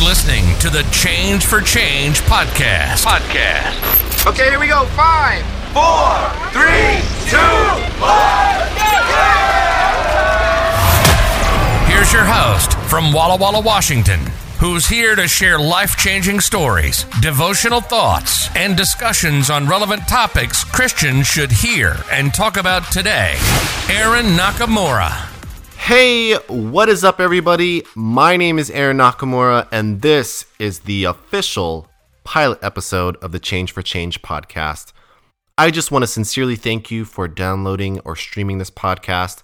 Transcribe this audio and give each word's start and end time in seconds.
You're 0.00 0.08
listening 0.08 0.58
to 0.60 0.70
the 0.70 0.82
Change 0.92 1.44
for 1.44 1.60
Change 1.60 2.22
podcast. 2.22 3.04
Podcast. 3.04 4.26
Okay, 4.26 4.48
here 4.48 4.58
we 4.58 4.66
go. 4.66 4.86
Five, 4.96 5.44
four, 5.74 6.16
three, 6.52 7.04
two, 7.28 7.36
one. 8.00 8.66
Here's 11.86 12.10
your 12.14 12.24
host 12.24 12.78
from 12.88 13.12
Walla 13.12 13.36
Walla, 13.36 13.60
Washington, 13.60 14.20
who's 14.58 14.86
here 14.86 15.14
to 15.16 15.28
share 15.28 15.58
life 15.58 15.98
changing 15.98 16.40
stories, 16.40 17.04
devotional 17.20 17.82
thoughts, 17.82 18.48
and 18.56 18.78
discussions 18.78 19.50
on 19.50 19.68
relevant 19.68 20.08
topics 20.08 20.64
Christians 20.64 21.26
should 21.26 21.52
hear 21.52 21.96
and 22.10 22.32
talk 22.32 22.56
about 22.56 22.90
today. 22.90 23.36
Aaron 23.90 24.24
Nakamura. 24.34 25.29
Hey, 25.90 26.36
what 26.46 26.88
is 26.88 27.02
up, 27.02 27.18
everybody? 27.18 27.82
My 27.96 28.36
name 28.36 28.60
is 28.60 28.70
Aaron 28.70 28.98
Nakamura, 28.98 29.66
and 29.72 30.02
this 30.02 30.44
is 30.60 30.78
the 30.78 31.02
official 31.02 31.88
pilot 32.22 32.60
episode 32.62 33.16
of 33.16 33.32
the 33.32 33.40
Change 33.40 33.72
for 33.72 33.82
Change 33.82 34.22
podcast. 34.22 34.92
I 35.58 35.72
just 35.72 35.90
want 35.90 36.04
to 36.04 36.06
sincerely 36.06 36.54
thank 36.54 36.92
you 36.92 37.04
for 37.04 37.26
downloading 37.26 37.98
or 38.04 38.14
streaming 38.14 38.58
this 38.58 38.70
podcast 38.70 39.42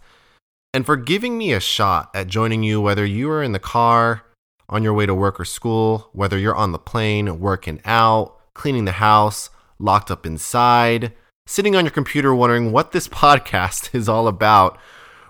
and 0.73 0.87
for 0.87 0.95
giving 0.95 1.37
me 1.37 1.53
a 1.53 1.59
shot 1.59 2.11
at 2.15 2.29
joining 2.29 2.63
you, 2.63 2.81
whether 2.81 3.05
you 3.05 3.29
are 3.29 3.43
in 3.43 3.51
the 3.51 3.59
car, 3.59 4.23
on 4.69 4.85
your 4.85 4.95
way 4.95 5.05
to 5.05 5.17
work 5.17 5.41
or 5.41 5.45
school, 5.45 6.11
whether 6.13 6.39
you're 6.39 6.55
on 6.55 6.71
the 6.71 6.79
plane, 6.79 7.41
working 7.41 7.81
out, 7.85 8.39
cleaning 8.55 8.85
the 8.85 8.93
house, 8.93 9.51
locked 9.81 10.13
up 10.13 10.25
inside, 10.25 11.13
sitting 11.49 11.75
on 11.75 11.85
your 11.85 11.91
computer 11.91 12.33
wondering 12.33 12.71
what 12.71 12.93
this 12.93 13.09
podcast 13.25 13.93
is 13.97 14.09
all 14.09 14.29
about 14.29 14.79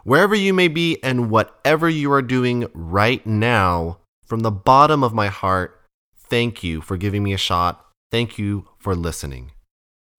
wherever 0.06 0.36
you 0.36 0.54
may 0.54 0.68
be 0.68 1.02
and 1.02 1.28
whatever 1.28 1.88
you 1.88 2.12
are 2.12 2.22
doing 2.22 2.64
right 2.72 3.26
now, 3.26 3.98
from 4.24 4.40
the 4.40 4.52
bottom 4.52 5.02
of 5.02 5.12
my 5.12 5.26
heart, 5.26 5.82
thank 6.16 6.62
you 6.62 6.80
for 6.80 6.96
giving 6.96 7.24
me 7.24 7.32
a 7.32 7.38
shot. 7.38 7.84
Thank 8.12 8.38
you 8.38 8.68
for 8.78 8.94
listening. 8.94 9.50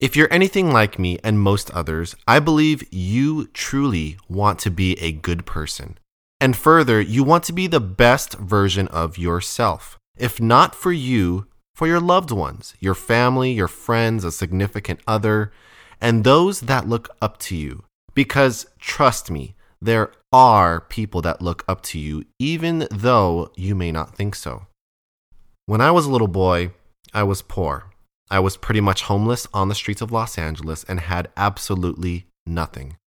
If 0.02 0.14
you're 0.14 0.32
anything 0.32 0.74
like 0.74 1.00
me 1.00 1.20
and 1.24 1.40
most 1.40 1.72
others, 1.72 2.18
I 2.28 2.40
believe 2.42 2.84
you 2.92 3.48
truly 3.48 4.18
want 4.28 4.60
to 4.60 4.70
be 4.70 5.00
a 5.00 5.14
good 5.14 5.46
person. 5.46 5.98
And 6.42 6.58
further, 6.58 7.00
you 7.00 7.24
want 7.24 7.46
to 7.46 7.54
be 7.54 7.68
the 7.68 7.80
best 7.80 8.34
version 8.34 8.90
of 8.90 9.18
yourself. 9.18 9.98
If 10.18 10.42
not 10.42 10.76
for 10.76 10.92
you, 10.92 11.48
for 11.74 11.88
your 11.88 12.02
loved 12.02 12.32
ones, 12.32 12.76
your 12.82 12.94
family, 12.94 13.54
your 13.54 13.70
friends, 13.70 14.26
a 14.26 14.34
significant 14.34 15.00
other, 15.08 15.54
and 16.02 16.26
those 16.26 16.60
that 16.62 16.90
look 16.90 17.08
up 17.22 17.38
to 17.40 17.56
you. 17.56 17.86
Because 18.14 18.66
trust 18.80 19.32
me, 19.32 19.56
there 19.82 20.12
are 20.32 20.82
people 20.82 21.22
that 21.22 21.42
look 21.42 21.64
up 21.68 21.82
to 21.84 22.00
you, 22.00 22.26
even 22.40 22.88
though 22.92 23.52
you 23.56 23.76
may 23.76 23.92
not 23.92 24.16
think 24.16 24.36
so. 24.36 24.68
When 25.66 25.82
I 25.82 25.92
was 25.92 26.06
a 26.06 26.12
little 26.12 26.28
boy, 26.28 26.72
I 27.14 27.24
was 27.24 27.42
poor. 27.42 27.92
I 28.30 28.40
was 28.40 28.58
pretty 28.58 28.82
much 28.82 29.04
homeless 29.04 29.48
on 29.54 29.70
the 29.70 29.76
streets 29.76 30.02
of 30.02 30.12
Los 30.12 30.38
Angeles 30.38 30.84
and 30.86 31.00
had 31.00 31.30
absolutely 31.38 32.28
nothing. 32.46 32.98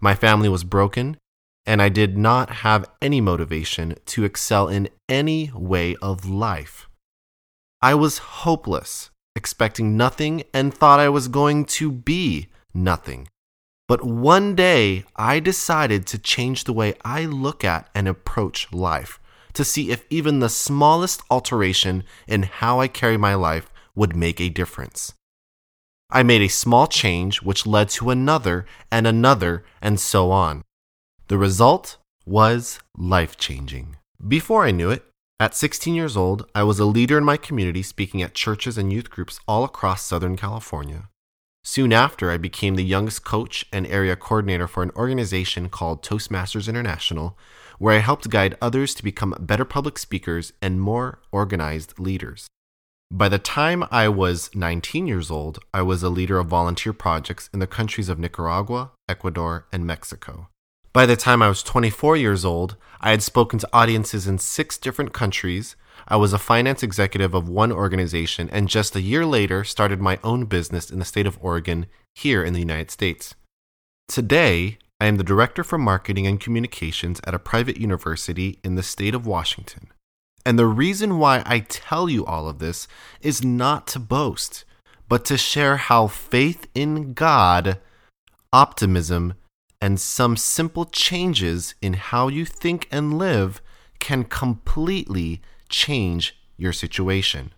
My 0.00 0.14
family 0.14 0.48
was 0.48 0.64
broken, 0.64 1.16
and 1.64 1.80
I 1.80 1.88
did 1.88 2.18
not 2.18 2.50
have 2.50 2.90
any 3.00 3.20
motivation 3.20 3.94
to 4.06 4.24
excel 4.24 4.68
in 4.68 4.88
any 5.08 5.50
way 5.54 5.96
of 6.02 6.28
life. 6.28 6.88
I 7.80 7.94
was 7.94 8.18
hopeless, 8.18 9.10
expecting 9.36 9.96
nothing, 9.96 10.42
and 10.52 10.74
thought 10.74 11.00
I 11.00 11.08
was 11.08 11.28
going 11.28 11.64
to 11.66 11.90
be 11.90 12.48
nothing. 12.74 13.28
But 13.92 14.04
one 14.04 14.54
day, 14.54 15.04
I 15.16 15.38
decided 15.38 16.06
to 16.06 16.18
change 16.18 16.64
the 16.64 16.72
way 16.72 16.94
I 17.04 17.26
look 17.26 17.62
at 17.62 17.90
and 17.94 18.08
approach 18.08 18.72
life 18.72 19.20
to 19.52 19.66
see 19.66 19.90
if 19.90 20.06
even 20.08 20.38
the 20.38 20.48
smallest 20.48 21.20
alteration 21.30 22.04
in 22.26 22.44
how 22.44 22.80
I 22.80 22.88
carry 22.88 23.18
my 23.18 23.34
life 23.34 23.70
would 23.94 24.16
make 24.16 24.40
a 24.40 24.48
difference. 24.48 25.12
I 26.08 26.22
made 26.22 26.40
a 26.40 26.48
small 26.48 26.86
change 26.86 27.42
which 27.42 27.66
led 27.66 27.90
to 27.90 28.08
another 28.08 28.64
and 28.90 29.06
another 29.06 29.62
and 29.82 30.00
so 30.00 30.30
on. 30.30 30.62
The 31.28 31.36
result 31.36 31.98
was 32.24 32.80
life 32.96 33.36
changing. 33.36 33.96
Before 34.26 34.64
I 34.64 34.70
knew 34.70 34.88
it, 34.88 35.04
at 35.38 35.54
16 35.54 35.94
years 35.94 36.16
old, 36.16 36.50
I 36.54 36.62
was 36.62 36.78
a 36.78 36.86
leader 36.86 37.18
in 37.18 37.24
my 37.24 37.36
community 37.36 37.82
speaking 37.82 38.22
at 38.22 38.32
churches 38.32 38.78
and 38.78 38.90
youth 38.90 39.10
groups 39.10 39.38
all 39.46 39.64
across 39.64 40.02
Southern 40.02 40.38
California. 40.38 41.10
Soon 41.64 41.92
after, 41.92 42.30
I 42.30 42.38
became 42.38 42.74
the 42.74 42.84
youngest 42.84 43.24
coach 43.24 43.64
and 43.72 43.86
area 43.86 44.16
coordinator 44.16 44.66
for 44.66 44.82
an 44.82 44.90
organization 44.96 45.68
called 45.68 46.02
Toastmasters 46.02 46.68
International, 46.68 47.38
where 47.78 47.94
I 47.94 48.00
helped 48.00 48.30
guide 48.30 48.56
others 48.60 48.94
to 48.94 49.04
become 49.04 49.36
better 49.38 49.64
public 49.64 49.96
speakers 49.98 50.52
and 50.60 50.80
more 50.80 51.20
organized 51.30 51.98
leaders. 52.00 52.48
By 53.12 53.28
the 53.28 53.38
time 53.38 53.84
I 53.90 54.08
was 54.08 54.50
19 54.54 55.06
years 55.06 55.30
old, 55.30 55.60
I 55.72 55.82
was 55.82 56.02
a 56.02 56.08
leader 56.08 56.38
of 56.38 56.48
volunteer 56.48 56.92
projects 56.92 57.48
in 57.52 57.60
the 57.60 57.66
countries 57.66 58.08
of 58.08 58.18
Nicaragua, 58.18 58.90
Ecuador, 59.08 59.66
and 59.72 59.86
Mexico. 59.86 60.48
By 60.92 61.06
the 61.06 61.16
time 61.16 61.42
I 61.42 61.48
was 61.48 61.62
24 61.62 62.16
years 62.16 62.44
old, 62.44 62.76
I 63.00 63.10
had 63.10 63.22
spoken 63.22 63.58
to 63.60 63.68
audiences 63.72 64.26
in 64.26 64.38
six 64.38 64.78
different 64.78 65.12
countries 65.12 65.76
I 66.08 66.16
was 66.16 66.32
a 66.32 66.38
finance 66.38 66.82
executive 66.82 67.34
of 67.34 67.48
one 67.48 67.72
organization 67.72 68.48
and 68.50 68.68
just 68.68 68.96
a 68.96 69.00
year 69.00 69.24
later 69.24 69.64
started 69.64 70.00
my 70.00 70.18
own 70.24 70.46
business 70.46 70.90
in 70.90 70.98
the 70.98 71.04
state 71.04 71.26
of 71.26 71.38
Oregon 71.40 71.86
here 72.14 72.42
in 72.42 72.52
the 72.52 72.60
United 72.60 72.90
States. 72.90 73.34
Today, 74.08 74.78
I 75.00 75.06
am 75.06 75.16
the 75.16 75.24
director 75.24 75.64
for 75.64 75.78
marketing 75.78 76.26
and 76.26 76.40
communications 76.40 77.20
at 77.24 77.34
a 77.34 77.38
private 77.38 77.76
university 77.76 78.58
in 78.62 78.74
the 78.74 78.82
state 78.82 79.14
of 79.14 79.26
Washington. 79.26 79.88
And 80.44 80.58
the 80.58 80.66
reason 80.66 81.18
why 81.18 81.42
I 81.46 81.60
tell 81.60 82.08
you 82.08 82.24
all 82.24 82.48
of 82.48 82.58
this 82.58 82.88
is 83.20 83.44
not 83.44 83.86
to 83.88 83.98
boast, 83.98 84.64
but 85.08 85.24
to 85.26 85.36
share 85.36 85.76
how 85.76 86.08
faith 86.08 86.68
in 86.74 87.14
God, 87.14 87.78
optimism, 88.52 89.34
and 89.80 90.00
some 90.00 90.36
simple 90.36 90.84
changes 90.84 91.74
in 91.82 91.94
how 91.94 92.28
you 92.28 92.44
think 92.44 92.86
and 92.90 93.18
live 93.18 93.60
can 94.02 94.24
completely 94.24 95.40
change 95.70 96.36
your 96.58 96.74
situation. 96.74 97.54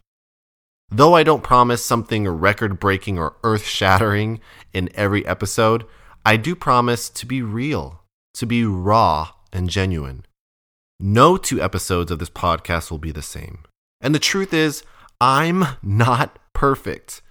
Though 0.90 1.14
I 1.14 1.24
don't 1.24 1.42
promise 1.42 1.84
something 1.84 2.28
record 2.28 2.78
breaking 2.78 3.18
or 3.18 3.34
earth 3.42 3.64
shattering 3.66 4.40
in 4.72 4.90
every 4.94 5.26
episode, 5.26 5.84
I 6.24 6.36
do 6.36 6.54
promise 6.54 7.08
to 7.10 7.26
be 7.26 7.42
real, 7.42 8.02
to 8.34 8.46
be 8.46 8.64
raw 8.64 9.30
and 9.52 9.68
genuine. 9.68 10.24
No 11.00 11.36
two 11.36 11.60
episodes 11.60 12.12
of 12.12 12.20
this 12.20 12.30
podcast 12.30 12.90
will 12.90 12.98
be 12.98 13.10
the 13.10 13.22
same. 13.22 13.64
And 14.00 14.14
the 14.14 14.20
truth 14.20 14.54
is, 14.54 14.84
I'm 15.20 15.64
not 15.82 16.38
perfect. 16.52 17.22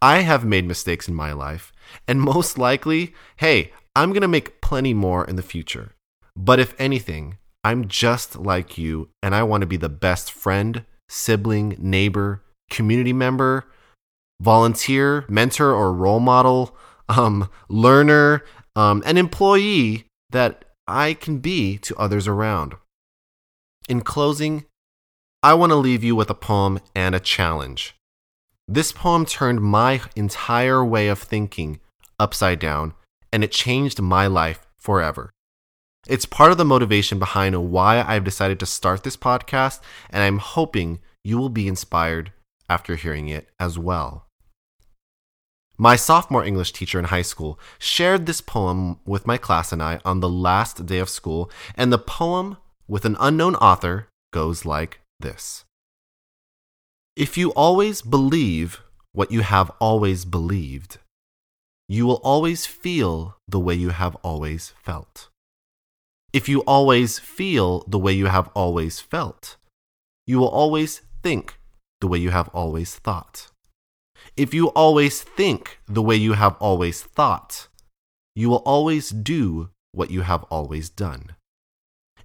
I 0.00 0.20
have 0.20 0.44
made 0.44 0.66
mistakes 0.66 1.06
in 1.06 1.14
my 1.14 1.32
life, 1.32 1.72
and 2.08 2.20
most 2.20 2.58
likely, 2.58 3.14
hey, 3.36 3.72
I'm 3.94 4.10
going 4.10 4.22
to 4.22 4.28
make 4.28 4.60
plenty 4.60 4.94
more 4.94 5.24
in 5.24 5.36
the 5.36 5.42
future. 5.42 5.92
But 6.34 6.58
if 6.58 6.74
anything, 6.80 7.38
I'm 7.64 7.88
just 7.88 8.36
like 8.36 8.76
you, 8.76 9.08
and 9.22 9.34
I 9.34 9.42
want 9.42 9.62
to 9.62 9.66
be 9.66 9.78
the 9.78 9.88
best 9.88 10.30
friend, 10.30 10.84
sibling, 11.08 11.76
neighbor, 11.78 12.42
community 12.70 13.14
member, 13.14 13.64
volunteer, 14.40 15.24
mentor, 15.28 15.72
or 15.72 15.92
role 15.92 16.20
model, 16.20 16.76
um, 17.08 17.48
learner, 17.68 18.44
um, 18.76 19.02
an 19.06 19.16
employee 19.16 20.06
that 20.30 20.66
I 20.86 21.14
can 21.14 21.38
be 21.38 21.78
to 21.78 21.96
others 21.96 22.28
around. 22.28 22.74
In 23.88 24.02
closing, 24.02 24.66
I 25.42 25.54
want 25.54 25.70
to 25.70 25.76
leave 25.76 26.04
you 26.04 26.14
with 26.14 26.30
a 26.30 26.34
poem 26.34 26.80
and 26.94 27.14
a 27.14 27.20
challenge. 27.20 27.94
This 28.68 28.92
poem 28.92 29.26
turned 29.26 29.60
my 29.60 30.00
entire 30.16 30.84
way 30.84 31.08
of 31.08 31.18
thinking 31.18 31.80
upside 32.18 32.58
down, 32.58 32.94
and 33.32 33.44
it 33.44 33.52
changed 33.52 34.00
my 34.00 34.26
life 34.26 34.66
forever. 34.78 35.30
It's 36.06 36.26
part 36.26 36.52
of 36.52 36.58
the 36.58 36.66
motivation 36.66 37.18
behind 37.18 37.70
why 37.70 38.02
I've 38.02 38.24
decided 38.24 38.60
to 38.60 38.66
start 38.66 39.04
this 39.04 39.16
podcast, 39.16 39.80
and 40.10 40.22
I'm 40.22 40.38
hoping 40.38 40.98
you 41.22 41.38
will 41.38 41.48
be 41.48 41.66
inspired 41.66 42.32
after 42.68 42.96
hearing 42.96 43.28
it 43.28 43.48
as 43.58 43.78
well. 43.78 44.26
My 45.78 45.96
sophomore 45.96 46.44
English 46.44 46.72
teacher 46.72 46.98
in 46.98 47.06
high 47.06 47.22
school 47.22 47.58
shared 47.78 48.26
this 48.26 48.42
poem 48.42 49.00
with 49.06 49.26
my 49.26 49.38
class 49.38 49.72
and 49.72 49.82
I 49.82 50.00
on 50.04 50.20
the 50.20 50.28
last 50.28 50.84
day 50.84 50.98
of 50.98 51.08
school, 51.08 51.50
and 51.74 51.90
the 51.90 51.98
poem, 51.98 52.58
with 52.86 53.06
an 53.06 53.16
unknown 53.18 53.56
author, 53.56 54.08
goes 54.30 54.66
like 54.66 55.00
this 55.20 55.64
If 57.16 57.38
you 57.38 57.50
always 57.54 58.02
believe 58.02 58.82
what 59.12 59.32
you 59.32 59.40
have 59.40 59.70
always 59.80 60.26
believed, 60.26 60.98
you 61.88 62.04
will 62.04 62.20
always 62.22 62.66
feel 62.66 63.36
the 63.48 63.60
way 63.60 63.74
you 63.74 63.90
have 63.90 64.16
always 64.16 64.74
felt 64.82 65.28
if 66.34 66.48
you 66.48 66.60
always 66.66 67.20
feel 67.20 67.84
the 67.86 67.98
way 67.98 68.12
you 68.12 68.26
have 68.26 68.50
always 68.54 68.98
felt, 68.98 69.56
you 70.26 70.40
will 70.40 70.48
always 70.48 71.00
think 71.22 71.58
the 72.00 72.08
way 72.08 72.18
you 72.18 72.30
have 72.30 72.48
always 72.48 72.96
thought. 72.96 73.52
If 74.36 74.52
you 74.52 74.68
always 74.70 75.22
think 75.22 75.78
the 75.86 76.02
way 76.02 76.16
you 76.16 76.32
have 76.32 76.56
always 76.58 77.02
thought, 77.02 77.68
you 78.34 78.50
will 78.50 78.64
always 78.66 79.10
do 79.10 79.70
what 79.92 80.10
you 80.10 80.22
have 80.22 80.42
always 80.50 80.90
done. 80.90 81.36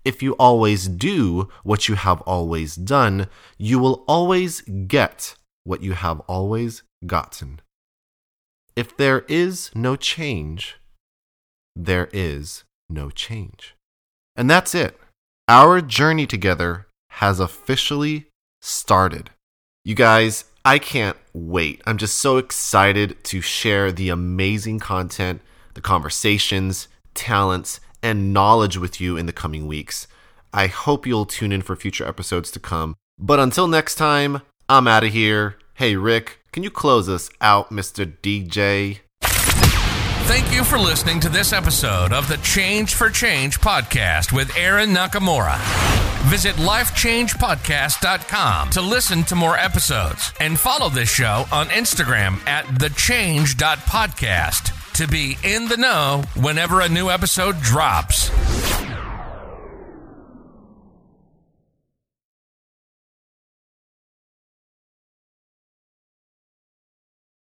if 0.06 0.24
you 0.24 0.34
always 0.40 0.88
do 0.88 1.50
what 1.64 1.88
you 1.88 1.96
have 1.96 2.22
always 2.22 2.76
done, 2.76 3.28
you 3.58 3.80
will 3.80 4.04
always 4.08 4.62
get 4.88 5.36
what 5.64 5.84
you 5.84 5.94
have 5.94 6.20
always 6.22 6.84
gotten. 7.06 7.60
If 8.76 8.96
there 8.98 9.26
is 9.28 9.72
no 9.76 9.96
change, 9.96 10.78
there 11.76 12.10
is 12.14 12.64
no 12.90 13.10
change. 13.10 13.76
And 14.36 14.50
that's 14.50 14.74
it. 14.74 14.98
Our 15.48 15.82
journey 15.82 16.28
together 16.28 16.88
has 17.10 17.40
officially 17.40 18.28
started. 18.62 19.32
You 19.84 19.96
guys, 19.96 20.46
I 20.64 20.78
can't 20.78 21.18
wait. 21.34 21.82
I'm 21.86 21.98
just 21.98 22.18
so 22.18 22.38
excited 22.38 23.24
to 23.26 23.42
share 23.42 23.92
the 23.92 24.10
amazing 24.10 24.80
content, 24.80 25.42
the 25.74 25.82
conversations, 25.82 26.88
talents, 27.14 27.80
and 28.04 28.34
knowledge 28.34 28.78
with 28.78 29.02
you 29.02 29.18
in 29.18 29.26
the 29.26 29.34
coming 29.34 29.68
weeks. 29.68 30.08
I 30.54 30.68
hope 30.68 31.06
you'll 31.06 31.26
tune 31.26 31.52
in 31.52 31.62
for 31.62 31.76
future 31.76 32.08
episodes 32.08 32.52
to 32.52 32.60
come. 32.60 32.96
But 33.18 33.40
until 33.40 33.68
next 33.68 33.96
time, 33.96 34.42
I'm 34.68 34.88
out 34.88 35.04
of 35.04 35.14
here. 35.14 35.58
Hey, 35.76 35.96
Rick, 35.96 36.40
can 36.52 36.64
you 36.64 36.72
close 36.72 37.10
us 37.10 37.30
out, 37.42 37.70
Mr. 37.70 38.06
DJ? 38.22 39.00
Thank 40.30 40.54
you 40.54 40.64
for 40.64 40.78
listening 40.78 41.20
to 41.22 41.30
this 41.30 41.54
episode 41.54 42.14
of 42.14 42.28
the 42.28 42.38
Change 42.38 42.94
for 42.94 43.10
Change 43.10 43.60
podcast 43.60 44.32
with 44.32 44.56
Aaron 44.56 44.92
Nakamura. 44.92 45.58
Visit 46.30 46.54
lifechangepodcast.com 46.58 48.70
to 48.70 48.80
listen 48.80 49.24
to 49.24 49.34
more 49.34 49.58
episodes 49.58 50.32
and 50.40 50.60
follow 50.60 50.90
this 50.90 51.10
show 51.10 51.46
on 51.52 51.66
Instagram 51.70 52.48
at 52.48 52.66
thechange.podcast 52.66 54.94
to 54.94 55.08
be 55.08 55.36
in 55.44 55.68
the 55.68 55.78
know 55.78 56.22
whenever 56.36 56.82
a 56.82 56.90
new 56.90 57.10
episode 57.10 57.60
drops. 57.62 58.30